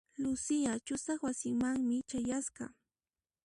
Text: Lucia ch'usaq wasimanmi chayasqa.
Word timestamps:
Lucia 0.23 0.73
ch'usaq 0.85 1.19
wasimanmi 1.25 1.97
chayasqa. 2.09 2.65